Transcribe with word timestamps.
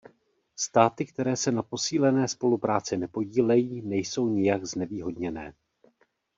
Státy, 0.55 1.05
které 1.05 1.35
se 1.35 1.51
na 1.51 1.63
posílené 1.63 2.27
spolupráci 2.27 2.97
nepodílejí, 2.97 3.81
nejsou 3.81 4.29
nijak 4.29 4.65
znevýhodněné. 4.65 5.53